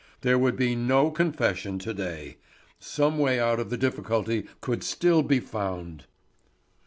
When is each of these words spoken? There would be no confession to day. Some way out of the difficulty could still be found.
There 0.21 0.39
would 0.39 0.55
be 0.55 0.75
no 0.75 1.11
confession 1.11 1.77
to 1.77 1.93
day. 1.93 2.37
Some 2.79 3.19
way 3.19 3.39
out 3.39 3.59
of 3.59 3.69
the 3.69 3.77
difficulty 3.77 4.47
could 4.59 4.83
still 4.83 5.21
be 5.21 5.39
found. 5.39 6.05